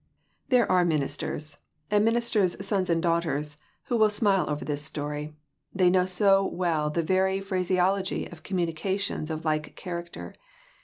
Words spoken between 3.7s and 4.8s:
who will smile over